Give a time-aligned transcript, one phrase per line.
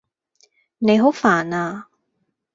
[0.79, 1.87] 你好煩呀